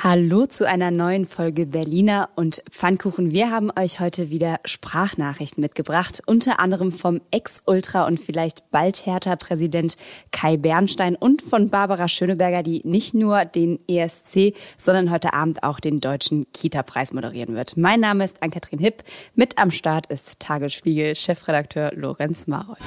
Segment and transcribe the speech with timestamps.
[0.00, 3.32] Hallo zu einer neuen Folge Berliner und Pfannkuchen.
[3.32, 9.96] Wir haben euch heute wieder Sprachnachrichten mitgebracht, unter anderem vom Ex-Ultra und vielleicht bald Hertha-Präsident
[10.30, 15.80] Kai Bernstein und von Barbara Schöneberger, die nicht nur den ESC, sondern heute Abend auch
[15.80, 17.76] den deutschen Kita-Preis moderieren wird.
[17.76, 19.02] Mein Name ist Ann-Kathrin Hipp.
[19.34, 22.78] Mit am Start ist Tagesspiegel-Chefredakteur Lorenz Marold.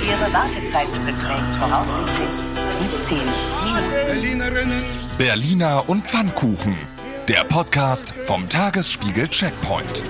[0.00, 2.28] Ihre Wartezeit beträgt voraussichtlich
[3.08, 4.82] 17 Berlinerinnen.
[5.18, 6.74] Berliner und Pfannkuchen.
[7.28, 10.02] Der Podcast vom Tagesspiegel Checkpoint.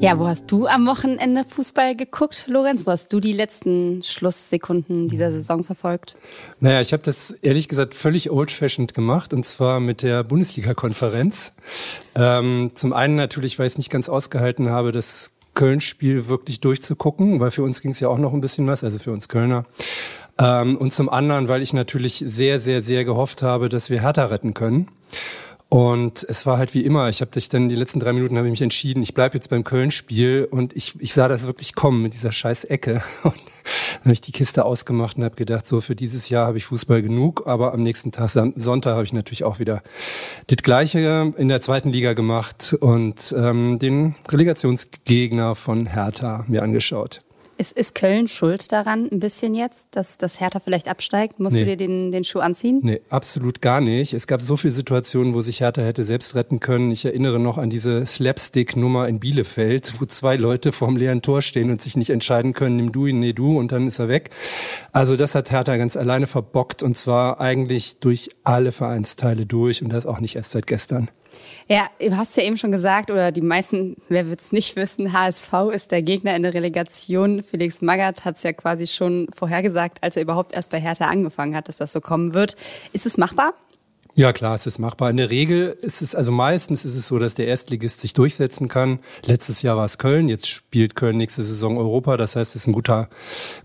[0.00, 2.86] Ja, wo hast du am Wochenende Fußball geguckt, Lorenz?
[2.86, 6.16] Wo hast du die letzten Schlusssekunden dieser Saison verfolgt?
[6.58, 11.52] Naja, ich habe das ehrlich gesagt völlig old-fashioned gemacht und zwar mit der Bundesliga-Konferenz.
[12.16, 17.38] Ähm, zum einen natürlich, weil ich es nicht ganz ausgehalten habe, das Köln-Spiel wirklich durchzugucken,
[17.38, 19.64] weil für uns ging es ja auch noch ein bisschen was, also für uns Kölner.
[20.42, 24.24] Ähm, und zum anderen, weil ich natürlich sehr, sehr, sehr gehofft habe, dass wir Hertha
[24.24, 24.88] retten können.
[25.68, 28.46] Und es war halt wie immer, ich habe dich dann die letzten drei Minuten habe
[28.46, 32.02] ich mich entschieden, ich bleib jetzt beim Köln-Spiel und ich, ich sah das wirklich kommen
[32.02, 33.02] mit dieser scheiß Ecke.
[33.22, 36.58] Und dann habe ich die Kiste ausgemacht und habe gedacht, so für dieses Jahr habe
[36.58, 39.82] ich Fußball genug, aber am nächsten Tag, Sonntag, habe ich natürlich auch wieder
[40.48, 47.20] das Gleiche in der zweiten Liga gemacht und ähm, den Relegationsgegner von Hertha mir angeschaut.
[47.62, 51.38] Ist, ist Köln schuld daran ein bisschen jetzt, dass das Hertha vielleicht absteigt?
[51.38, 51.60] Musst nee.
[51.60, 52.80] du dir den, den Schuh anziehen?
[52.82, 54.14] Nee, absolut gar nicht.
[54.14, 56.90] Es gab so viele Situationen, wo sich Hertha hätte selbst retten können.
[56.90, 61.70] Ich erinnere noch an diese Slapstick-Nummer in Bielefeld, wo zwei Leute vorm leeren Tor stehen
[61.70, 64.30] und sich nicht entscheiden können, nimm du ihn, nee du und dann ist er weg.
[64.90, 69.92] Also das hat Hertha ganz alleine verbockt und zwar eigentlich durch alle Vereinsteile durch und
[69.92, 71.12] das auch nicht erst seit gestern.
[71.68, 75.12] Ja, du hast ja eben schon gesagt, oder die meisten, wer wird es nicht wissen,
[75.12, 77.42] HSV ist der Gegner in der Relegation.
[77.42, 81.54] Felix Magath hat es ja quasi schon vorhergesagt, als er überhaupt erst bei Hertha angefangen
[81.54, 82.56] hat, dass das so kommen wird.
[82.92, 83.54] Ist es machbar?
[84.14, 85.08] Ja, klar, es ist machbar.
[85.08, 88.68] In der Regel ist es, also meistens ist es so, dass der Erstligist sich durchsetzen
[88.68, 88.98] kann.
[89.24, 92.18] Letztes Jahr war es Köln, jetzt spielt Köln nächste Saison Europa.
[92.18, 93.08] Das heißt, es ist ein guter,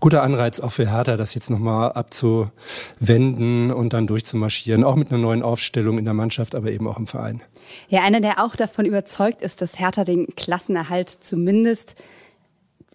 [0.00, 4.84] guter Anreiz auch für Hertha, das jetzt nochmal abzuwenden und dann durchzumarschieren.
[4.84, 7.42] Auch mit einer neuen Aufstellung in der Mannschaft, aber eben auch im Verein.
[7.88, 11.94] Ja, einer, der auch davon überzeugt ist, dass Hertha den Klassenerhalt zumindest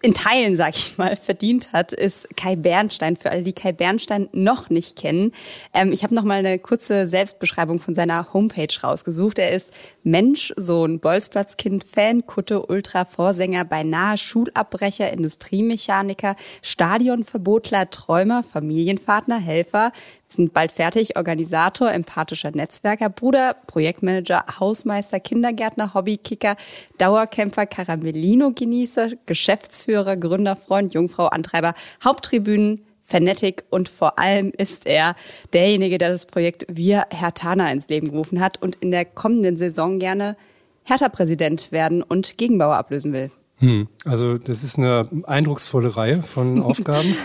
[0.04, 3.16] in Teilen, sag ich mal, verdient hat, ist Kai Bernstein.
[3.16, 5.32] Für alle, die Kai Bernstein noch nicht kennen.
[5.72, 9.38] Ähm, ich habe noch mal eine kurze Selbstbeschreibung von seiner Homepage rausgesucht.
[9.38, 19.38] Er ist Mensch, Sohn, Bolzplatzkind, Fan, Kutte, Ultra, Vorsänger, beinahe Schulabbrecher, Industriemechaniker, Stadionverbotler, Träumer, Familienpartner,
[19.38, 19.90] Helfer,
[20.34, 26.56] sind bald fertig, Organisator, empathischer Netzwerker, Bruder, Projektmanager, Hausmeister, Kindergärtner, Hobbykicker,
[26.98, 31.74] Dauerkämpfer, Caramellino-Genießer, Geschäftsführer, Gründer, Freund, Jungfrau, Antreiber,
[32.04, 35.14] Haupttribünen, Fanatic und vor allem ist er
[35.52, 39.98] derjenige, der das Projekt Wir Hertana ins Leben gerufen hat und in der kommenden Saison
[39.98, 40.36] gerne
[40.84, 43.30] Hertha-Präsident werden und Gegenbauer ablösen will.
[43.64, 43.88] Hm.
[44.04, 47.16] Also das ist eine eindrucksvolle Reihe von Aufgaben.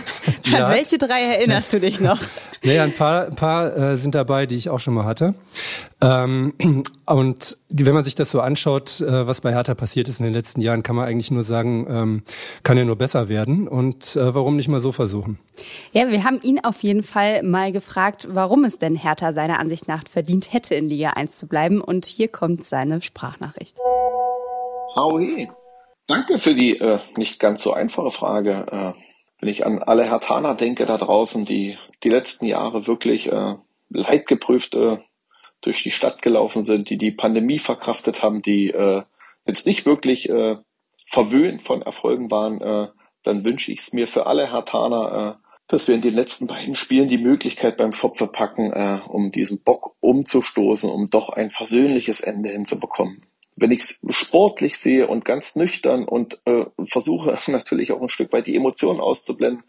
[0.54, 2.18] An welche drei erinnerst du dich noch?
[2.64, 5.34] naja, ein paar, ein paar äh, sind dabei, die ich auch schon mal hatte.
[6.00, 6.54] Ähm,
[7.06, 10.24] und die, wenn man sich das so anschaut, äh, was bei Hertha passiert ist in
[10.24, 12.24] den letzten Jahren, kann man eigentlich nur sagen, ähm,
[12.64, 13.68] kann ja nur besser werden.
[13.68, 15.38] Und äh, warum nicht mal so versuchen?
[15.92, 19.90] Ja, wir haben ihn auf jeden Fall mal gefragt, warum es denn Hertha seiner Ansicht
[19.90, 21.82] nach verdient hätte, in Liga 1 zu bleiben.
[21.82, 23.78] Und hier kommt seine Sprachnachricht.
[24.96, 25.50] Howie.
[26.10, 28.66] Danke für die äh, nicht ganz so einfache Frage.
[28.72, 29.00] Äh,
[29.40, 33.54] wenn ich an alle Hertaner denke da draußen, die die letzten Jahre wirklich äh,
[33.90, 34.98] leidgeprüft äh,
[35.62, 39.04] durch die Stadt gelaufen sind, die die Pandemie verkraftet haben, die äh,
[39.46, 40.58] jetzt nicht wirklich äh,
[41.06, 42.88] verwöhnt von Erfolgen waren, äh,
[43.22, 46.74] dann wünsche ich es mir für alle Hertaner, äh, dass wir in den letzten beiden
[46.74, 52.22] Spielen die Möglichkeit beim Schopfe packen, äh, um diesen Bock umzustoßen, um doch ein versöhnliches
[52.22, 53.29] Ende hinzubekommen
[53.60, 58.32] wenn ich es sportlich sehe und ganz nüchtern und äh, versuche natürlich auch ein Stück
[58.34, 59.64] weit die Emotionen auszublenden,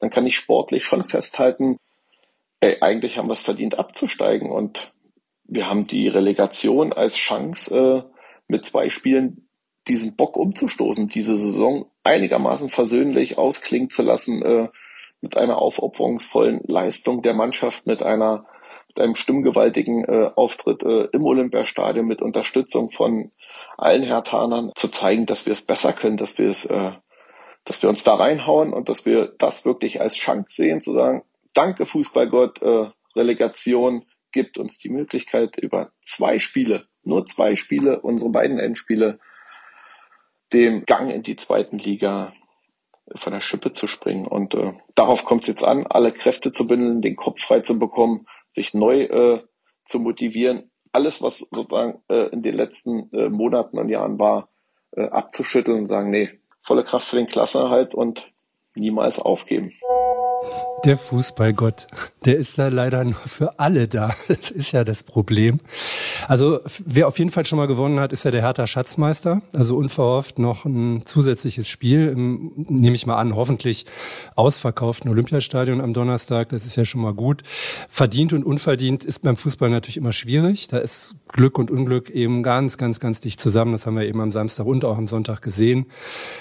[0.00, 1.78] dann kann ich sportlich schon festhalten,
[2.60, 4.50] ey, eigentlich haben wir es verdient abzusteigen.
[4.50, 4.92] Und
[5.44, 8.02] wir haben die Relegation als Chance äh,
[8.48, 9.48] mit zwei Spielen
[9.88, 14.68] diesen Bock umzustoßen, diese Saison einigermaßen versöhnlich ausklingen zu lassen, äh,
[15.20, 18.46] mit einer aufopferungsvollen Leistung der Mannschaft, mit einer
[19.00, 23.32] einem stimmgewaltigen äh, Auftritt äh, im Olympiastadion mit Unterstützung von
[23.76, 26.92] allen Hertanern zu zeigen, dass wir es besser können, dass wir es, äh,
[27.64, 31.22] dass wir uns da reinhauen und dass wir das wirklich als Chance sehen, zu sagen,
[31.52, 38.30] danke Fußballgott, äh, Relegation gibt uns die Möglichkeit, über zwei Spiele, nur zwei Spiele, unsere
[38.30, 39.18] beiden Endspiele,
[40.52, 42.32] den Gang in die zweiten Liga
[43.14, 44.26] von der Schippe zu springen.
[44.26, 47.78] Und äh, darauf kommt es jetzt an, alle Kräfte zu bündeln, den Kopf frei zu
[47.78, 49.42] bekommen, sich neu äh,
[49.84, 54.48] zu motivieren, alles, was sozusagen äh, in den letzten äh, Monaten und Jahren war,
[54.92, 58.32] äh, abzuschütteln und sagen, nee, volle Kraft für den Klassenerhalt und
[58.74, 59.72] niemals aufgeben.
[60.84, 61.86] Der Fußballgott,
[62.24, 64.10] der ist da leider nur für alle da.
[64.28, 65.60] Das ist ja das Problem.
[66.28, 69.42] Also wer auf jeden Fall schon mal gewonnen hat, ist ja der Hertha Schatzmeister.
[69.52, 73.86] Also unverhofft noch ein zusätzliches Spiel im, nehme ich mal an, hoffentlich
[74.34, 76.48] ausverkauften Olympiastadion am Donnerstag.
[76.48, 77.42] Das ist ja schon mal gut.
[77.88, 80.68] Verdient und unverdient ist beim Fußball natürlich immer schwierig.
[80.68, 83.72] Da ist Glück und Unglück eben ganz, ganz, ganz dicht zusammen.
[83.72, 85.86] Das haben wir eben am Samstag und auch am Sonntag gesehen.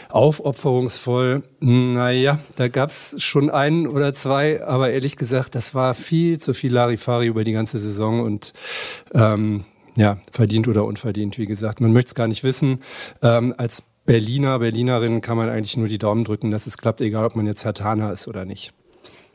[0.10, 1.44] Aufopferungsvoll.
[1.60, 6.74] Naja, da gab's schon einen oder zwei, aber ehrlich gesagt, das war viel zu viel
[6.74, 8.54] Larifari über die ganze Saison und
[9.14, 9.64] ähm,
[9.98, 11.82] ja, verdient oder unverdient, wie gesagt.
[11.82, 12.82] Man möchte es gar nicht wissen.
[13.22, 17.26] Ähm, als Berliner, Berlinerin kann man eigentlich nur die Daumen drücken, dass es klappt, egal
[17.26, 18.72] ob man jetzt Herr Tana ist oder nicht.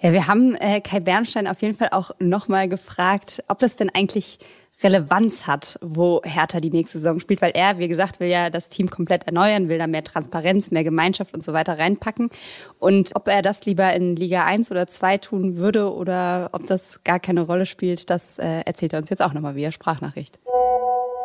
[0.00, 3.90] Ja, wir haben äh, Kai Bernstein auf jeden Fall auch nochmal gefragt, ob das denn
[3.90, 4.38] eigentlich
[4.82, 8.68] Relevanz hat, wo Hertha die nächste Saison spielt, weil er, wie gesagt, will ja das
[8.68, 12.30] Team komplett erneuern, will da mehr Transparenz, mehr Gemeinschaft und so weiter reinpacken.
[12.78, 17.04] Und ob er das lieber in Liga 1 oder 2 tun würde oder ob das
[17.04, 20.38] gar keine Rolle spielt, das äh, erzählt er uns jetzt auch nochmal via Sprachnachricht.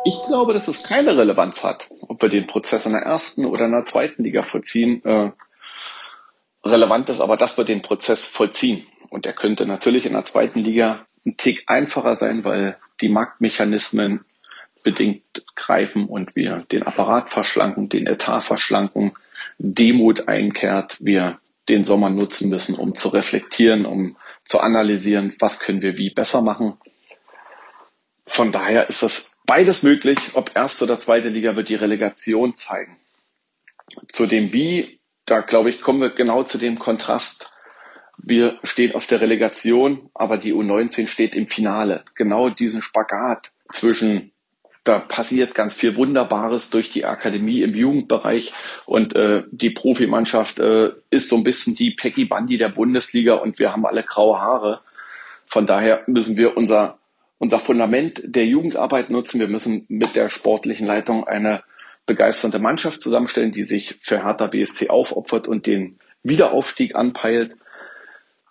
[0.06, 3.64] Ich glaube, dass es keine Relevanz hat, ob wir den Prozess in der ersten oder
[3.64, 5.04] in der zweiten Liga vollziehen.
[5.04, 5.32] Äh,
[6.64, 8.86] relevant ist aber, dass wir den Prozess vollziehen.
[9.10, 14.24] Und der könnte natürlich in der zweiten Liga ein Tick einfacher sein, weil die Marktmechanismen
[14.84, 15.24] bedingt
[15.56, 19.12] greifen und wir den Apparat verschlanken, den Etat verschlanken,
[19.58, 25.82] Demut einkehrt, wir den Sommer nutzen müssen, um zu reflektieren, um zu analysieren, was können
[25.82, 26.74] wir wie besser machen.
[28.24, 30.18] Von daher ist das beides möglich.
[30.34, 32.96] Ob erste oder zweite Liga wird die Relegation zeigen.
[34.08, 37.52] Zu dem Wie, da glaube ich, kommen wir genau zu dem Kontrast
[38.22, 42.04] wir stehen auf der Relegation, aber die U19 steht im Finale.
[42.14, 44.32] Genau diesen Spagat zwischen
[44.84, 48.52] da passiert ganz viel Wunderbares durch die Akademie im Jugendbereich
[48.84, 53.58] und äh, die Profimannschaft äh, ist so ein bisschen die Peggy Bundy der Bundesliga und
[53.58, 54.80] wir haben alle graue Haare.
[55.44, 56.98] Von daher müssen wir unser,
[57.38, 59.40] unser Fundament der Jugendarbeit nutzen.
[59.40, 61.62] Wir müssen mit der sportlichen Leitung eine
[62.06, 67.56] begeisternde Mannschaft zusammenstellen, die sich für Hertha BSC aufopfert und den Wiederaufstieg anpeilt.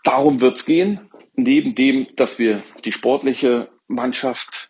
[0.03, 0.99] Darum wird es gehen.
[1.35, 4.69] Neben dem, dass wir die sportliche Mannschaft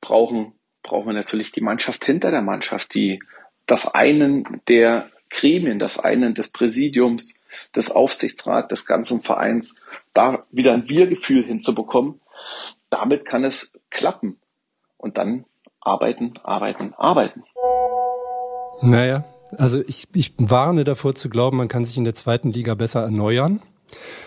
[0.00, 3.22] brauchen, brauchen wir natürlich die Mannschaft hinter der Mannschaft, die
[3.66, 7.44] das einen der Gremien, das einen des Präsidiums,
[7.74, 9.82] des Aufsichtsrats, des ganzen Vereins,
[10.12, 12.20] da wieder ein Wir-Gefühl hinzubekommen.
[12.92, 14.38] Damit kann es klappen.
[14.98, 15.46] Und dann
[15.80, 17.42] arbeiten, arbeiten, arbeiten.
[18.82, 19.24] Naja,
[19.56, 23.02] also ich, ich warne davor zu glauben, man kann sich in der zweiten Liga besser
[23.02, 23.62] erneuern.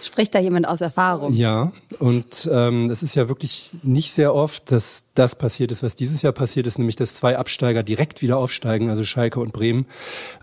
[0.01, 1.33] Spricht da jemand aus Erfahrung?
[1.33, 5.95] Ja, und ähm, es ist ja wirklich nicht sehr oft, dass das passiert ist, was
[5.95, 9.85] dieses Jahr passiert ist, nämlich dass zwei Absteiger direkt wieder aufsteigen, also Schalke und Bremen.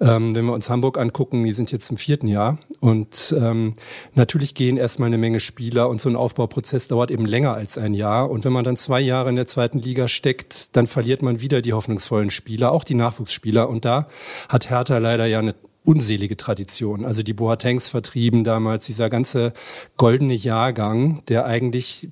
[0.01, 3.77] Ähm, wenn wir uns Hamburg angucken, die sind jetzt im vierten Jahr und ähm,
[4.15, 7.95] natürlich gehen erstmal eine Menge Spieler und so ein Aufbauprozess dauert eben länger als ein
[7.95, 8.31] Jahr.
[8.31, 11.63] Und wenn man dann zwei Jahre in der zweiten Liga steckt, dann verliert man wieder
[11.63, 13.69] die hoffnungsvollen Spieler, auch die Nachwuchsspieler.
[13.69, 14.09] Und da
[14.49, 15.55] hat Hertha leider ja eine
[15.85, 17.05] unselige Tradition.
[17.05, 19.53] Also die Boatengs vertrieben damals, dieser ganze
[19.97, 22.09] goldene Jahrgang, der eigentlich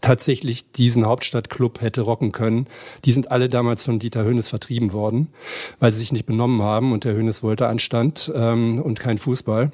[0.00, 2.66] tatsächlich diesen Hauptstadtclub hätte rocken können,
[3.04, 5.28] die sind alle damals von Dieter Hönes vertrieben worden,
[5.78, 9.70] weil sie sich nicht benommen haben und der Hönes wollte Anstand ähm, und kein Fußball.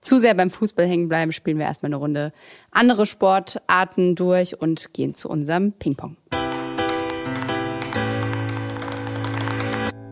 [0.03, 2.33] zu sehr beim Fußball hängen bleiben, spielen wir erstmal eine Runde
[2.71, 6.17] andere Sportarten durch und gehen zu unserem Ping-Pong.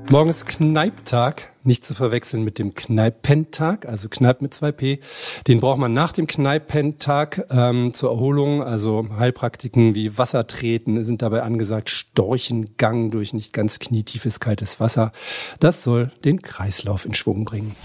[0.09, 4.99] Morgen ist Kneiptag, nicht zu verwechseln mit dem Kneipentag, also Kneip mit 2P.
[5.47, 8.61] Den braucht man nach dem Kneipentag ähm, zur Erholung.
[8.61, 15.13] Also Heilpraktiken wie Wassertreten sind dabei angesagt, Storchengang durch nicht ganz knietiefes kaltes Wasser.
[15.61, 17.77] Das soll den Kreislauf in Schwung bringen.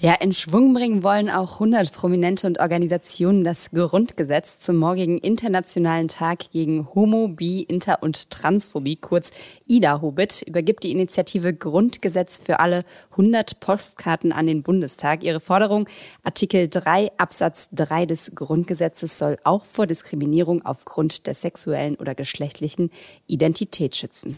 [0.00, 6.08] Ja, in Schwung bringen wollen auch 100 Prominente und Organisationen das Grundgesetz zum morgigen Internationalen
[6.08, 9.30] Tag gegen Homo, Bi, Inter und Transphobie, kurz
[9.66, 15.22] Ida Hobbit, übergibt die Initiative Grundgesetz für alle 100 Postkarten an den Bundestag.
[15.22, 15.88] Ihre Forderung,
[16.22, 22.90] Artikel 3 Absatz 3 des Grundgesetzes soll auch vor Diskriminierung aufgrund der sexuellen oder geschlechtlichen
[23.26, 24.36] Identität schützen.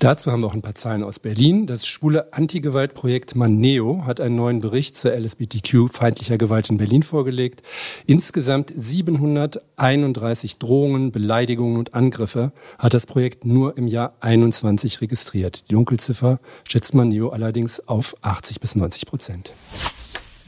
[0.00, 1.66] Dazu haben wir auch ein paar Zahlen aus Berlin.
[1.66, 7.64] Das schwule Antigewaltprojekt Maneo hat einen neuen Bericht zur LSBTQ-feindlicher Gewalt in Berlin vorgelegt.
[8.06, 15.68] Insgesamt 731 Drohungen, Beleidigungen und Angriffe hat das Projekt nur im Jahr 21 registriert.
[15.68, 16.38] Die Dunkelziffer
[16.68, 19.52] schätzt Maneo allerdings auf 80 bis 90 Prozent.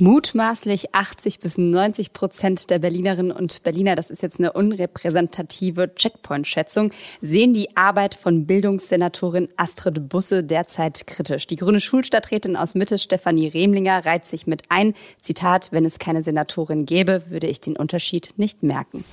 [0.01, 6.91] Mutmaßlich 80 bis 90 Prozent der Berlinerinnen und Berliner, das ist jetzt eine unrepräsentative Checkpoint-Schätzung,
[7.21, 11.47] sehen die Arbeit von Bildungssenatorin Astrid Busse derzeit kritisch.
[11.47, 16.23] Die grüne Schulstadträtin aus Mitte, Stefanie Remlinger, reiht sich mit ein, Zitat, wenn es keine
[16.23, 19.05] Senatorin gäbe, würde ich den Unterschied nicht merken.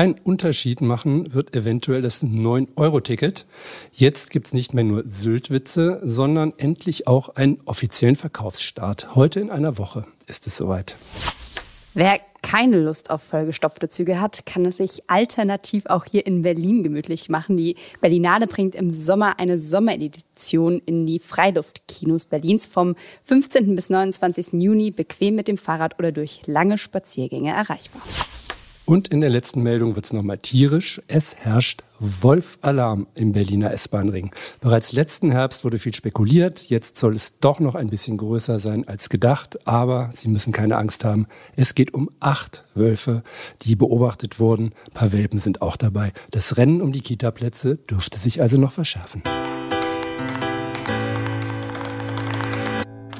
[0.00, 3.44] Ein Unterschied machen wird eventuell das 9-Euro-Ticket.
[3.92, 9.14] Jetzt gibt's nicht mehr nur Syltwitze, sondern endlich auch einen offiziellen Verkaufsstart.
[9.14, 10.96] Heute in einer Woche ist es soweit.
[11.92, 16.82] Wer keine Lust auf vollgestopfte Züge hat, kann es sich alternativ auch hier in Berlin
[16.82, 17.58] gemütlich machen.
[17.58, 23.74] Die Berlinale bringt im Sommer eine Sommeredition in die Freiluftkinos Berlins vom 15.
[23.74, 24.54] bis 29.
[24.54, 28.00] Juni bequem mit dem Fahrrad oder durch lange Spaziergänge erreichbar.
[28.90, 31.00] Und in der letzten Meldung wird es nochmal tierisch.
[31.06, 34.32] Es herrscht Wolf-Alarm im Berliner S-Bahn-Ring.
[34.60, 36.68] Bereits letzten Herbst wurde viel spekuliert.
[36.68, 39.64] Jetzt soll es doch noch ein bisschen größer sein als gedacht.
[39.64, 41.28] Aber Sie müssen keine Angst haben.
[41.54, 43.22] Es geht um acht Wölfe,
[43.62, 44.72] die beobachtet wurden.
[44.88, 46.12] Ein paar Welpen sind auch dabei.
[46.32, 49.22] Das Rennen um die Kita-Plätze dürfte sich also noch verschärfen.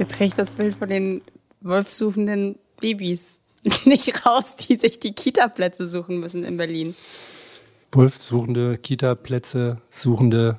[0.00, 1.20] Jetzt kriege ich das Bild von den
[1.60, 3.39] wolfsuchenden Babys
[3.84, 6.94] nicht raus, die sich die Kita-Plätze suchen müssen in Berlin.
[7.92, 10.58] Wolfssuchende, Kita-Plätze, Suchende.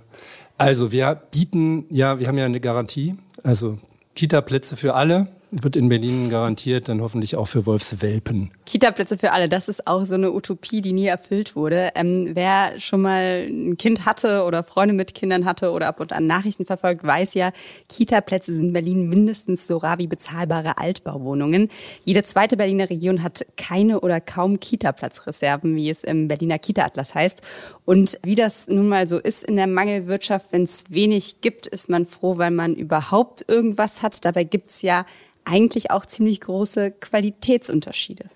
[0.58, 3.16] Also wir bieten, ja, wir haben ja eine Garantie.
[3.44, 3.80] Also
[4.16, 8.52] Kita-Plätze für alle wird in Berlin garantiert, dann hoffentlich auch für Wolfswelpen.
[8.66, 11.90] Kita-Plätze für alle, das ist auch so eine Utopie, die nie erfüllt wurde.
[11.96, 16.14] Ähm, wer schon mal ein Kind hatte oder Freunde mit Kindern hatte oder ab und
[16.14, 17.52] an Nachrichten verfolgt, weiß ja,
[17.90, 21.68] Kita-Plätze sind in Berlin mindestens so rar wie bezahlbare Altbauwohnungen.
[22.06, 27.42] Jede zweite Berliner Region hat keine oder kaum Kita-Platzreserven, wie es im Berliner Kita-Atlas heißt.
[27.86, 31.90] Und wie das nun mal so ist in der Mangelwirtschaft, wenn es wenig gibt, ist
[31.90, 34.24] man froh, weil man überhaupt irgendwas hat.
[34.24, 35.06] Dabei gibt's ja
[35.46, 38.30] eigentlich auch ziemlich große Qualitätsunterschiede.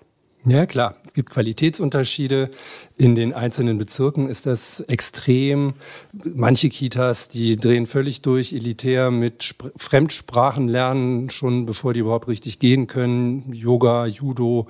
[0.48, 0.94] Ja, klar.
[1.04, 2.50] Es gibt Qualitätsunterschiede.
[2.96, 5.74] In den einzelnen Bezirken ist das extrem.
[6.12, 12.28] Manche Kitas, die drehen völlig durch, elitär mit Sp Fremdsprachen lernen, schon bevor die überhaupt
[12.28, 13.52] richtig gehen können.
[13.52, 14.68] Yoga, Judo.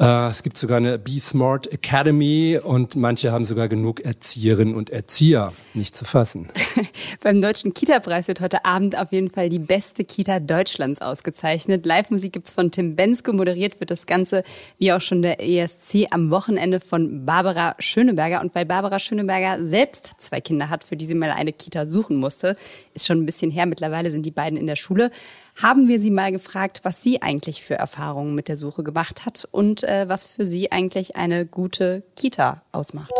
[0.00, 4.90] Äh, es gibt sogar eine Be Smart Academy und manche haben sogar genug Erzieherinnen und
[4.90, 5.52] Erzieher.
[5.74, 6.48] Nicht zu fassen.
[7.22, 11.84] Beim Deutschen Kita-Preis wird heute Abend auf jeden Fall die beste Kita Deutschlands ausgezeichnet.
[11.84, 13.32] Live-Musik gibt's von Tim Bensko.
[13.32, 14.44] Moderiert wird das Ganze,
[14.78, 18.40] wie auch schon der ESC, am Wochenende von Barbara Schöneberger.
[18.40, 22.18] Und weil Barbara Schöneberger selbst zwei Kinder hat, für die sie mal eine Kita suchen
[22.18, 22.56] musste,
[22.94, 23.66] ist schon ein bisschen her.
[23.66, 25.10] Mittlerweile sind die beiden in der Schule
[25.60, 29.46] haben wir sie mal gefragt, was sie eigentlich für Erfahrungen mit der Suche gemacht hat
[29.50, 33.12] und äh, was für sie eigentlich eine gute Kita ausmacht.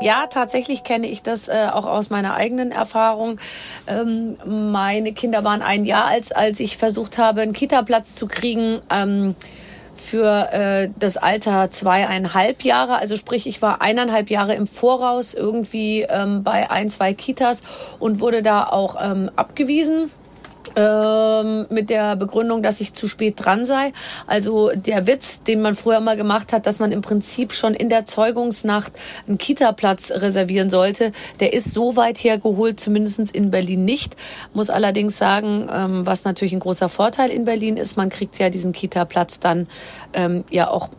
[0.00, 3.40] Ja, tatsächlich kenne ich das äh, auch aus meiner eigenen Erfahrung.
[3.86, 8.80] Ähm, meine Kinder waren ein Jahr alt, als ich versucht habe, einen Kita-Platz zu kriegen.
[8.92, 9.34] Ähm,
[9.98, 12.96] für äh, das Alter zweieinhalb Jahre.
[12.96, 17.62] Also sprich, ich war eineinhalb Jahre im Voraus irgendwie ähm, bei ein, zwei Kitas
[17.98, 20.10] und wurde da auch ähm, abgewiesen
[20.76, 23.92] ähm, mit der Begründung, dass ich zu spät dran sei.
[24.26, 27.88] Also der Witz, den man früher mal gemacht hat, dass man im Prinzip schon in
[27.88, 28.92] der Zeugungsnacht
[29.26, 34.16] einen Kita-Platz reservieren sollte, der ist so weit hergeholt, zumindest in Berlin nicht.
[34.52, 38.50] Muss allerdings sagen, ähm, was natürlich ein großer Vorteil in Berlin ist, man kriegt ja
[38.50, 39.68] diesen Kita-Platz dann
[40.12, 40.90] ähm, ja auch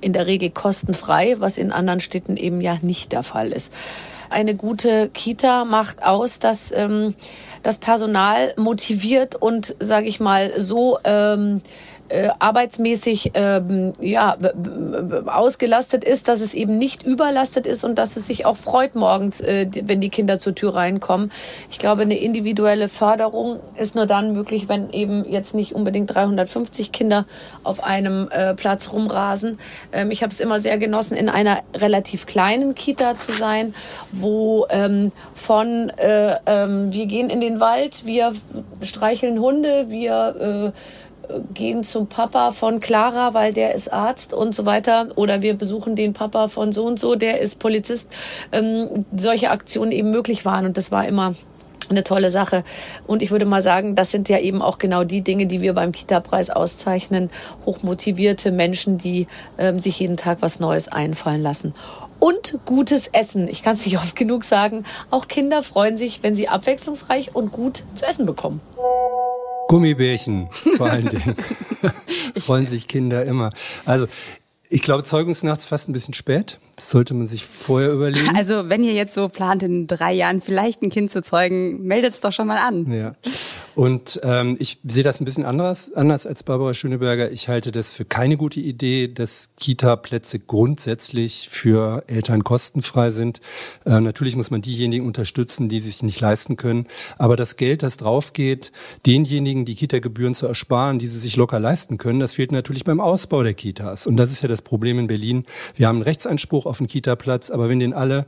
[0.00, 3.72] in der Regel kostenfrei, was in anderen Städten eben ja nicht der Fall ist.
[4.30, 7.14] Eine gute Kita macht aus, dass ähm,
[7.62, 11.62] das Personal motiviert und, sage ich mal, so ähm,
[12.08, 14.36] äh, arbeitsmäßig ähm, ja,
[15.26, 19.40] ausgelastet ist, dass es eben nicht überlastet ist und dass es sich auch freut morgens,
[19.40, 21.32] äh, wenn die Kinder zur Tür reinkommen.
[21.70, 26.92] Ich glaube, eine individuelle Förderung ist nur dann möglich, wenn eben jetzt nicht unbedingt 350
[26.92, 27.26] Kinder
[27.64, 29.58] auf einem äh, Platz rumrasen.
[29.92, 33.74] Ähm, ich habe es immer sehr genossen, in einer relativ kleinen Kita zu sein,
[34.12, 38.34] wo ähm, von äh, ähm, wir gehen in den Wald, wir
[38.82, 40.78] streicheln Hunde, wir äh,
[41.54, 45.08] gehen zum Papa von Clara, weil der ist Arzt und so weiter.
[45.16, 48.14] Oder wir besuchen den Papa von so und so, der ist Polizist.
[48.52, 50.66] Ähm, solche Aktionen eben möglich waren.
[50.66, 51.34] Und das war immer
[51.92, 52.64] eine tolle Sache.
[53.06, 55.74] Und ich würde mal sagen, das sind ja eben auch genau die Dinge, die wir
[55.74, 57.30] beim Kita-Preis auszeichnen.
[57.66, 59.26] Hochmotivierte Menschen, die
[59.58, 61.74] ähm, sich jeden Tag was Neues einfallen lassen.
[62.18, 63.48] Und gutes Essen.
[63.48, 64.84] Ich kann es nicht oft genug sagen.
[65.10, 68.60] Auch Kinder freuen sich, wenn sie abwechslungsreich und gut zu essen bekommen.
[69.72, 71.34] Gummibärchen vor allen Dingen.
[72.36, 73.48] Freuen sich Kinder immer.
[73.86, 74.06] Also
[74.72, 76.58] ich glaube, Zeugungsnachts fast ein bisschen spät.
[76.76, 78.30] Das sollte man sich vorher überlegen.
[78.34, 82.14] Also wenn ihr jetzt so plant, in drei Jahren vielleicht ein Kind zu zeugen, meldet
[82.14, 82.90] es doch schon mal an.
[82.90, 83.14] Ja.
[83.74, 87.30] Und ähm, ich sehe das ein bisschen anders, anders als Barbara Schöneberger.
[87.30, 93.40] Ich halte das für keine gute Idee, dass Kita-Plätze grundsätzlich für Eltern kostenfrei sind.
[93.86, 96.86] Äh, natürlich muss man diejenigen unterstützen, die sich nicht leisten können.
[97.16, 98.72] Aber das Geld, das draufgeht,
[99.06, 103.00] denjenigen die Kita-Gebühren zu ersparen, die sie sich locker leisten können, das fehlt natürlich beim
[103.00, 104.06] Ausbau der Kitas.
[104.06, 105.44] Und das ist ja das Problem in Berlin.
[105.74, 108.26] Wir haben einen Rechtsanspruch auf einen Kita-Platz, aber wenn den alle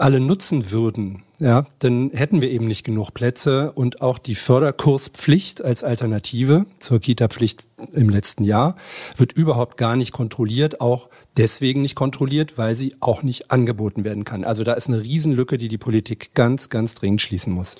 [0.00, 5.62] alle nutzen würden, ja, dann hätten wir eben nicht genug Plätze und auch die Förderkurspflicht
[5.62, 8.76] als Alternative zur Kita-Pflicht im letzten Jahr
[9.16, 14.24] wird überhaupt gar nicht kontrolliert, auch deswegen nicht kontrolliert, weil sie auch nicht angeboten werden
[14.24, 14.44] kann.
[14.44, 17.76] Also da ist eine Riesenlücke, die die Politik ganz, ganz dringend schließen muss.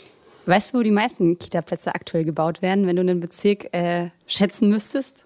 [0.47, 4.69] Weißt du, wo die meisten Kita-Plätze aktuell gebaut werden, wenn du einen Bezirk äh, schätzen
[4.69, 5.25] müsstest?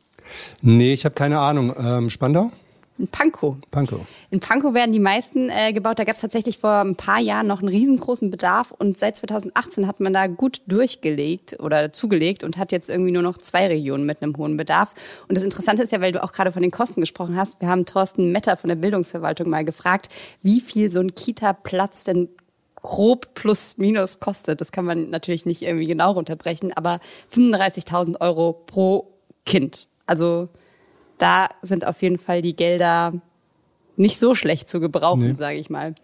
[0.63, 1.75] Nee, ich habe keine Ahnung.
[1.79, 2.51] Ähm, Spandau?
[2.97, 3.57] In Pankow.
[3.73, 4.01] Pankow.
[4.31, 5.99] In Pankow werden die meisten äh, gebaut.
[5.99, 9.89] Da gab es tatsächlich vor ein paar Jahren noch einen riesengroßen Bedarf und seit 2018
[9.89, 14.07] hat man da gut durchgelegt oder zugelegt und hat jetzt irgendwie nur noch zwei Regionen
[14.07, 14.95] mit einem hohen Bedarf.
[15.27, 17.67] Und das Interessante ist ja, weil du auch gerade von den Kosten gesprochen hast, wir
[17.67, 20.09] haben Thorsten Metter von der Bildungsverwaltung mal gefragt,
[20.43, 22.29] wie viel so ein Kita-Platz denn
[22.77, 24.61] grob plus minus kostet.
[24.61, 27.01] Das kann man natürlich nicht irgendwie genau runterbrechen, aber
[27.33, 29.11] 35.000 Euro pro
[29.45, 29.89] Kind.
[30.07, 30.49] Also
[31.19, 33.13] da sind auf jeden Fall die Gelder
[33.97, 35.35] nicht so schlecht zu gebrauchen, nee.
[35.35, 35.95] sage ich mal.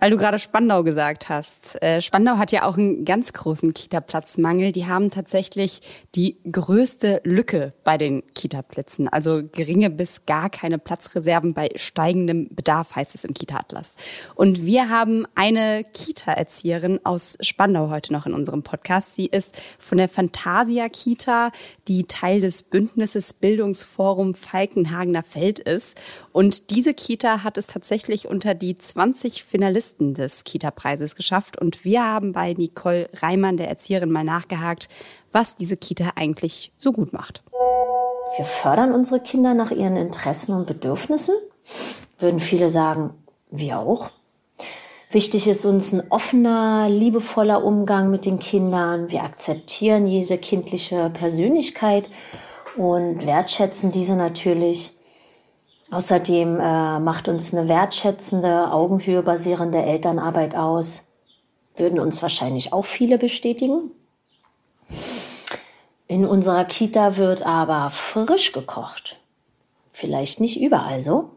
[0.00, 1.80] Weil du gerade Spandau gesagt hast.
[1.82, 4.72] Äh, Spandau hat ja auch einen ganz großen Kita-Platzmangel.
[4.72, 5.82] Die haben tatsächlich
[6.14, 9.08] die größte Lücke bei den Kita-Plätzen.
[9.08, 13.98] Also geringe bis gar keine Platzreserven bei steigendem Bedarf, heißt es im Kita-Atlas.
[14.36, 19.14] Und wir haben eine Kita-Erzieherin aus Spandau heute noch in unserem Podcast.
[19.14, 21.52] Sie ist von der Fantasia Kita,
[21.88, 26.00] die Teil des Bündnisses Bildungsforum Falkenhagener Feld ist.
[26.32, 31.60] Und diese Kita hat es tatsächlich unter die 20 Finalisten des Kita-Preises geschafft.
[31.60, 34.88] Und wir haben bei Nicole Reimann, der Erzieherin, mal nachgehakt,
[35.32, 37.42] was diese Kita eigentlich so gut macht.
[38.36, 41.34] Wir fördern unsere Kinder nach ihren Interessen und Bedürfnissen,
[42.18, 43.14] würden viele sagen,
[43.50, 44.10] wir auch.
[45.10, 49.10] Wichtig ist uns ein offener, liebevoller Umgang mit den Kindern.
[49.10, 52.10] Wir akzeptieren jede kindliche Persönlichkeit
[52.76, 54.92] und wertschätzen diese natürlich.
[55.90, 61.08] Außerdem äh, macht uns eine wertschätzende, Augenhöhe basierende Elternarbeit aus.
[61.76, 63.90] Würden uns wahrscheinlich auch viele bestätigen.
[66.06, 69.16] In unserer Kita wird aber frisch gekocht.
[69.90, 71.30] Vielleicht nicht überall so.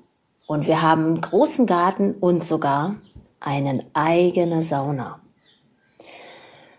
[0.47, 2.95] Und wir haben einen großen Garten und sogar
[3.39, 5.19] eine eigene Sauna.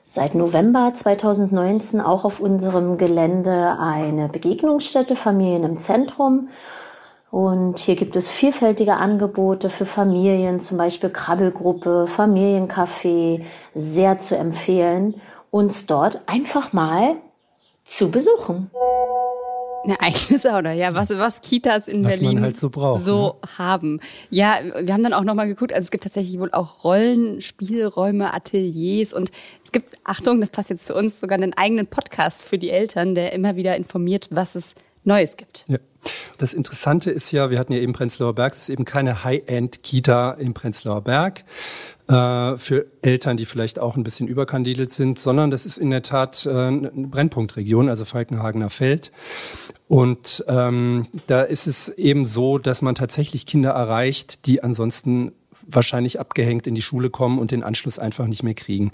[0.02, 6.48] Seit November 2019 auch auf unserem Gelände eine Begegnungsstätte Familien im Zentrum.
[7.34, 13.42] Und hier gibt es vielfältige Angebote für Familien, zum Beispiel Krabbelgruppe, Familiencafé,
[13.74, 15.20] sehr zu empfehlen,
[15.50, 17.16] uns dort einfach mal
[17.82, 18.70] zu besuchen.
[19.82, 23.58] Eine eigene Sauna, ja, was, was Kitas in was Berlin halt so, braucht, so ne?
[23.58, 23.98] haben.
[24.30, 29.12] Ja, wir haben dann auch nochmal geguckt, also es gibt tatsächlich wohl auch Rollenspielräume, Ateliers
[29.12, 29.32] und
[29.64, 33.16] es gibt, Achtung, das passt jetzt zu uns, sogar einen eigenen Podcast für die Eltern,
[33.16, 35.64] der immer wieder informiert, was es Neues gibt.
[35.66, 35.78] Ja.
[36.38, 40.32] Das Interessante ist ja, wir hatten ja eben Prenzlauer Berg, es ist eben keine High-End-Kita
[40.32, 41.44] im Prenzlauer Berg
[42.08, 46.02] äh, für Eltern, die vielleicht auch ein bisschen überkandidelt sind, sondern das ist in der
[46.02, 49.12] Tat äh, eine Brennpunktregion, also Falkenhagener Feld.
[49.88, 55.32] Und ähm, da ist es eben so, dass man tatsächlich Kinder erreicht, die ansonsten
[55.66, 58.92] wahrscheinlich abgehängt in die Schule kommen und den Anschluss einfach nicht mehr kriegen.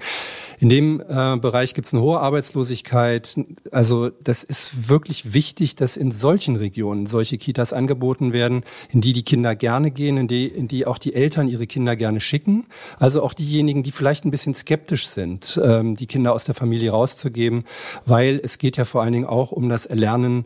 [0.59, 3.38] In dem äh, Bereich gibt es eine hohe Arbeitslosigkeit.
[3.70, 9.12] Also das ist wirklich wichtig, dass in solchen Regionen solche Kitas angeboten werden, in die
[9.12, 12.66] die Kinder gerne gehen, in die, in die auch die Eltern ihre Kinder gerne schicken.
[12.98, 16.90] Also auch diejenigen, die vielleicht ein bisschen skeptisch sind, ähm, die Kinder aus der Familie
[16.90, 17.64] rauszugeben,
[18.06, 20.44] weil es geht ja vor allen Dingen auch um das Erlernen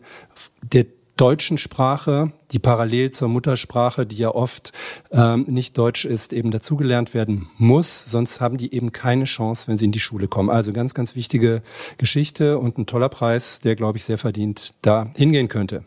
[0.61, 0.85] der
[1.17, 4.73] deutschen Sprache, die parallel zur Muttersprache, die ja oft
[5.11, 8.03] ähm, nicht deutsch ist, eben dazugelernt werden muss.
[8.05, 10.49] Sonst haben die eben keine Chance, wenn sie in die Schule kommen.
[10.49, 11.61] Also ganz, ganz wichtige
[11.97, 15.83] Geschichte und ein toller Preis, der, glaube ich, sehr verdient da hingehen könnte.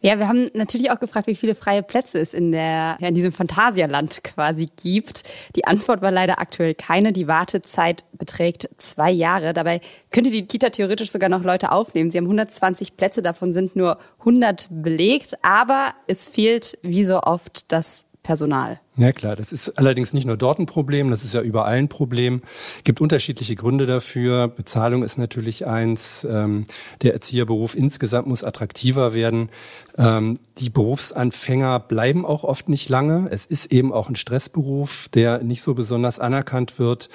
[0.00, 3.14] Ja, wir haben natürlich auch gefragt, wie viele freie Plätze es in, der, ja, in
[3.14, 5.24] diesem Phantasialand quasi gibt.
[5.56, 7.12] Die Antwort war leider aktuell keine.
[7.12, 9.52] Die Wartezeit beträgt zwei Jahre.
[9.52, 12.10] Dabei könnte die Kita theoretisch sogar noch Leute aufnehmen.
[12.10, 15.38] Sie haben 120 Plätze, davon sind nur 100 belegt.
[15.42, 18.80] Aber es fehlt wie so oft das Personal.
[18.98, 21.88] Ja klar, das ist allerdings nicht nur dort ein Problem, das ist ja überall ein
[21.88, 22.42] Problem.
[22.78, 24.48] Es gibt unterschiedliche Gründe dafür.
[24.48, 26.26] Bezahlung ist natürlich eins.
[26.28, 26.64] Ähm,
[27.02, 29.50] der Erzieherberuf insgesamt muss attraktiver werden.
[29.96, 33.28] Ähm, die Berufsanfänger bleiben auch oft nicht lange.
[33.30, 37.08] Es ist eben auch ein Stressberuf, der nicht so besonders anerkannt wird.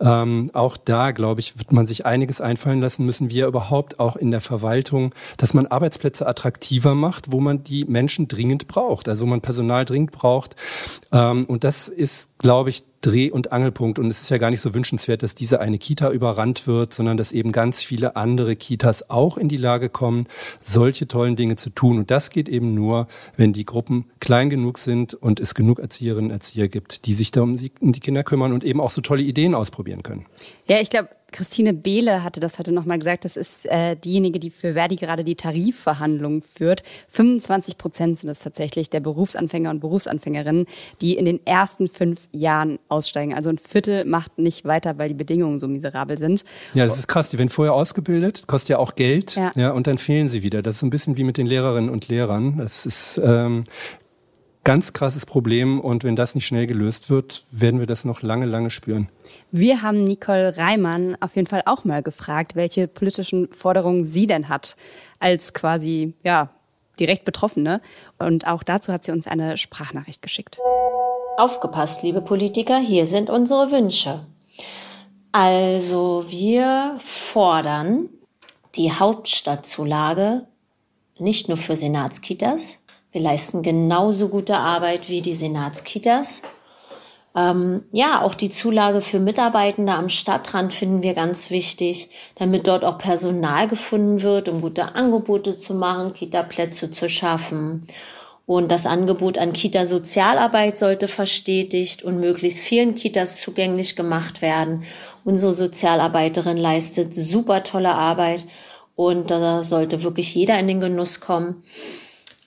[0.00, 4.16] Ähm, auch da, glaube ich, wird man sich einiges einfallen lassen müssen, wir überhaupt auch
[4.16, 9.24] in der Verwaltung, dass man Arbeitsplätze attraktiver macht, wo man die Menschen dringend braucht, also
[9.24, 10.56] wo man Personal dringend braucht.
[11.32, 13.98] Und das ist, glaube ich, Dreh- und Angelpunkt.
[13.98, 17.16] Und es ist ja gar nicht so wünschenswert, dass diese eine Kita überrannt wird, sondern
[17.16, 20.26] dass eben ganz viele andere Kitas auch in die Lage kommen,
[20.60, 21.98] solche tollen Dinge zu tun.
[21.98, 26.30] Und das geht eben nur, wenn die Gruppen klein genug sind und es genug Erzieherinnen
[26.30, 29.22] und Erzieher gibt, die sich da um die Kinder kümmern und eben auch so tolle
[29.22, 30.26] Ideen ausprobieren können.
[30.66, 33.24] Ja, ich glaube, Christine Behle hatte das heute nochmal gesagt.
[33.24, 36.82] Das ist äh, diejenige, die für Verdi gerade die Tarifverhandlungen führt.
[37.08, 40.66] 25 Prozent sind es tatsächlich der Berufsanfänger und Berufsanfängerinnen,
[41.00, 43.34] die in den ersten fünf Jahren aussteigen.
[43.34, 46.44] Also ein Viertel macht nicht weiter, weil die Bedingungen so miserabel sind.
[46.72, 47.30] Ja, das ist krass.
[47.30, 49.36] Die werden vorher ausgebildet, kostet ja auch Geld.
[49.36, 49.50] Ja.
[49.54, 50.62] ja und dann fehlen sie wieder.
[50.62, 52.56] Das ist ein bisschen wie mit den Lehrerinnen und Lehrern.
[52.58, 53.64] Das ist ähm,
[54.64, 58.46] ganz krasses Problem und wenn das nicht schnell gelöst wird, werden wir das noch lange,
[58.46, 59.08] lange spüren.
[59.50, 64.48] Wir haben Nicole Reimann auf jeden Fall auch mal gefragt, welche politischen Forderungen sie denn
[64.48, 64.76] hat
[65.20, 66.50] als quasi, ja,
[66.98, 67.80] direkt Betroffene.
[68.18, 70.58] Und auch dazu hat sie uns eine Sprachnachricht geschickt.
[71.38, 74.20] Aufgepasst, liebe Politiker, hier sind unsere Wünsche.
[75.32, 78.08] Also wir fordern
[78.74, 80.46] die Hauptstadtzulage
[81.18, 86.42] nicht nur für Senatskitas, wir leisten genauso gute Arbeit wie die Senatskitas.
[87.34, 92.84] Ähm, ja, auch die Zulage für Mitarbeitende am Stadtrand finden wir ganz wichtig, damit dort
[92.84, 97.86] auch Personal gefunden wird, um gute Angebote zu machen, Kita-Plätze zu schaffen.
[98.44, 104.84] Und das Angebot an Kita-Sozialarbeit sollte verstetigt und möglichst vielen Kitas zugänglich gemacht werden.
[105.22, 108.46] Unsere Sozialarbeiterin leistet super tolle Arbeit
[108.96, 111.62] und da sollte wirklich jeder in den Genuss kommen.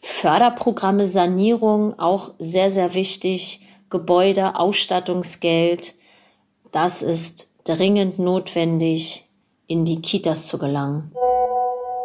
[0.02, 3.62] Förderprogramme, Sanierung, auch sehr, sehr wichtig.
[3.90, 5.96] Gebäude, Ausstattungsgeld.
[6.72, 9.26] Das ist dringend notwendig,
[9.68, 11.12] in die Kitas zu gelangen.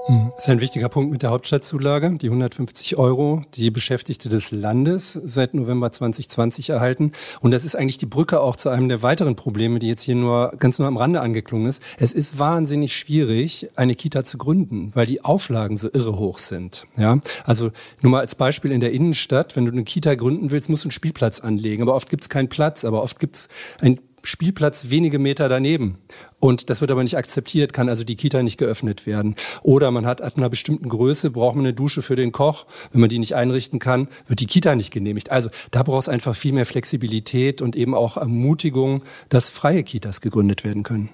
[0.08, 5.14] Das ist ein wichtiger Punkt mit der Hauptstadtzulage, die 150 Euro, die Beschäftigte des Landes
[5.14, 7.10] seit November 2020 erhalten.
[7.40, 10.14] Und das ist eigentlich die Brücke auch zu einem der weiteren Probleme, die jetzt hier
[10.14, 11.82] nur ganz nur am Rande angeklungen ist.
[11.98, 16.86] Es ist wahnsinnig schwierig, eine Kita zu gründen, weil die Auflagen so irre hoch sind.
[16.96, 20.70] Ja, also nur mal als Beispiel in der Innenstadt, wenn du eine Kita gründen willst,
[20.70, 21.82] musst du einen Spielplatz anlegen.
[21.82, 23.48] Aber oft gibt es keinen Platz, aber oft gibt es
[23.80, 25.98] ein Spielplatz wenige Meter daneben.
[26.40, 29.36] Und das wird aber nicht akzeptiert, kann also die Kita nicht geöffnet werden.
[29.62, 32.66] Oder man hat ab einer bestimmten Größe, braucht man eine Dusche für den Koch.
[32.92, 35.30] Wenn man die nicht einrichten kann, wird die Kita nicht genehmigt.
[35.30, 40.20] Also da braucht es einfach viel mehr Flexibilität und eben auch Ermutigung, dass freie Kitas
[40.20, 41.10] gegründet werden können.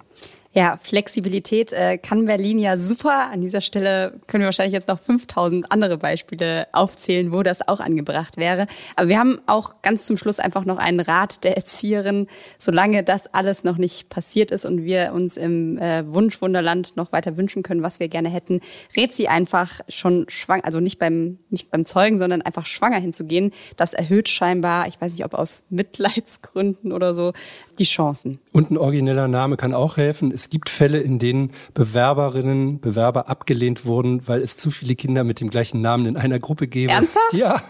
[0.55, 3.31] Ja, Flexibilität äh, kann Berlin ja super.
[3.33, 7.81] An dieser Stelle können wir wahrscheinlich jetzt noch 5000 andere Beispiele aufzählen, wo das auch
[7.81, 8.67] angebracht wäre.
[8.97, 12.27] Aber wir haben auch ganz zum Schluss einfach noch einen Rat der Erzieherin.
[12.59, 17.39] Solange das alles noch nicht passiert ist und wir uns im äh, Wunschwunderland noch weiter
[17.39, 18.61] wünschen können, was wir gerne hätten,
[18.95, 23.53] rät sie einfach schon schwanger, also nicht beim, nicht beim Zeugen, sondern einfach schwanger hinzugehen.
[23.79, 27.33] Das erhöht scheinbar, ich weiß nicht, ob aus Mitleidsgründen oder so,
[27.79, 28.39] die Chancen.
[28.53, 30.31] Und ein origineller Name kann auch helfen.
[30.43, 35.41] Es gibt Fälle, in denen Bewerberinnen, Bewerber abgelehnt wurden, weil es zu viele Kinder mit
[35.41, 36.91] dem gleichen Namen in einer Gruppe gäbe.
[36.91, 37.33] Ernsthaft?
[37.33, 37.63] Ja.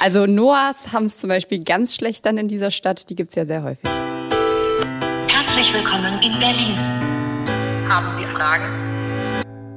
[0.00, 3.10] Also Noahs haben es zum Beispiel ganz schlecht dann in dieser Stadt.
[3.10, 3.90] Die gibt's ja sehr häufig.
[5.28, 6.74] Herzlich willkommen in Berlin.
[7.90, 8.89] Haben Sie Fragen?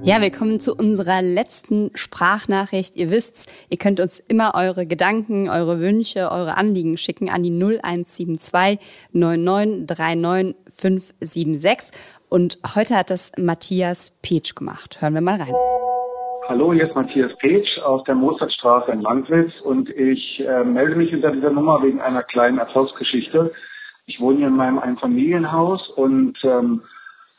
[0.06, 2.98] Ja, wir kommen zu unserer letzten Sprachnachricht.
[2.98, 7.52] Ihr wisst's, ihr könnt uns immer eure Gedanken, eure Wünsche, eure Anliegen schicken an die
[7.52, 8.80] 0172
[9.14, 11.98] 9939 576.
[12.30, 15.02] Und heute hat das Matthias Petsch gemacht.
[15.02, 15.54] Hören wir mal rein.
[16.50, 21.14] Hallo, hier ist Matthias Petsch aus der Mozartstraße in Langwitz und ich äh, melde mich
[21.14, 23.54] unter dieser Nummer wegen einer kleinen Erfolgsgeschichte.
[24.06, 26.82] Ich wohne hier in meinem Einfamilienhaus und ähm,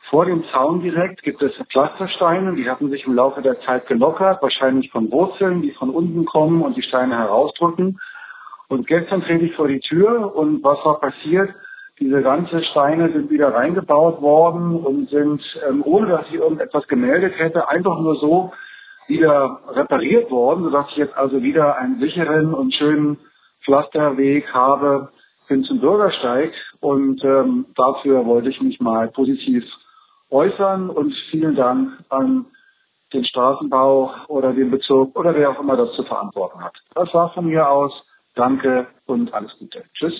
[0.09, 4.41] vor dem Zaun direkt gibt es Pflastersteine, die hatten sich im Laufe der Zeit gelockert,
[4.41, 7.99] wahrscheinlich von Wurzeln, die von unten kommen und die Steine herausdrücken.
[8.67, 11.49] Und gestern trete ich vor die Tür und was war passiert?
[11.99, 17.33] Diese ganzen Steine sind wieder reingebaut worden und sind, ähm, ohne dass ich irgendetwas gemeldet
[17.37, 18.51] hätte, einfach nur so
[19.07, 23.17] wieder repariert worden, sodass ich jetzt also wieder einen sicheren und schönen
[23.63, 25.09] Pflasterweg habe
[25.47, 26.51] hin zum Bürgersteig.
[26.81, 29.63] Und ähm, dafür wollte ich mich mal positiv
[30.29, 32.45] äußern und vielen Dank an
[33.13, 36.73] den Straßenbau oder den Bezirk oder wer auch immer das zu verantworten hat.
[36.93, 37.91] Das war von mir aus.
[38.35, 39.83] Danke und alles Gute.
[39.93, 40.13] Tschüss.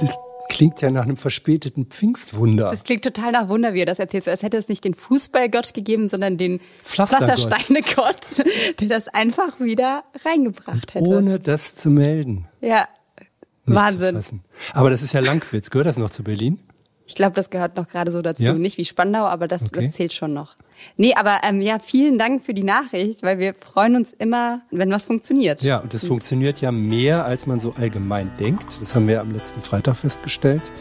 [0.00, 2.70] Das klingt ja nach einem verspäteten Pfingstwunder.
[2.70, 4.26] Das klingt total nach Wunder, wie er das erzählt.
[4.28, 8.42] als hätte es nicht den Fußballgott gegeben, sondern den Pflastersteinegott,
[8.80, 11.10] der das einfach wieder reingebracht hätte.
[11.10, 12.48] Ohne das zu melden.
[12.62, 12.86] Ja,
[13.66, 14.42] Nicht Wahnsinn.
[14.72, 15.70] Aber das ist ja Langwitz.
[15.70, 16.62] Gehört das noch zu Berlin?
[17.06, 18.42] Ich glaube, das gehört noch gerade so dazu.
[18.42, 18.52] Ja?
[18.54, 19.84] Nicht wie Spandau, aber das, okay.
[19.86, 20.56] das zählt schon noch.
[20.96, 24.90] Nee, aber ähm, ja, vielen Dank für die Nachricht, weil wir freuen uns immer, wenn
[24.90, 25.62] was funktioniert.
[25.62, 28.80] Ja, und das funktioniert ja mehr, als man so allgemein denkt.
[28.80, 30.72] Das haben wir am letzten Freitag festgestellt.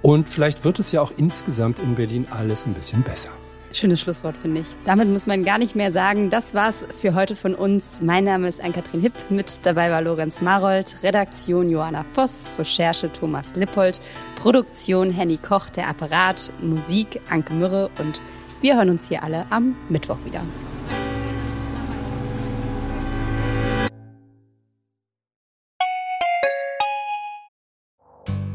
[0.00, 3.30] Und vielleicht wird es ja auch insgesamt in Berlin alles ein bisschen besser.
[3.74, 4.76] Schönes Schlusswort, finde ich.
[4.84, 6.28] Damit muss man gar nicht mehr sagen.
[6.28, 8.02] Das war's für heute von uns.
[8.02, 9.14] Mein Name ist Ann-Kathrin Hipp.
[9.30, 14.00] Mit dabei war Lorenz Marold, Redaktion Johanna Voss, Recherche Thomas Lippold,
[14.36, 18.20] Produktion Henny Koch, der Apparat, Musik Anke Mürre und
[18.60, 20.42] wir hören uns hier alle am Mittwoch wieder.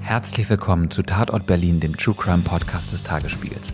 [0.01, 3.73] Herzlich willkommen zu Tatort Berlin, dem True Crime Podcast des Tagesspiegels.